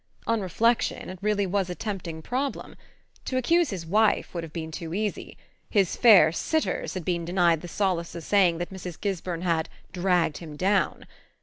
[0.25, 2.75] On reflection, it really was a tempting problem.
[3.25, 5.37] To accuse his wife would have been too easy
[5.69, 8.99] his fair sitters had been denied the solace of saying that Mrs.
[8.99, 11.05] Gisburn had "dragged him down."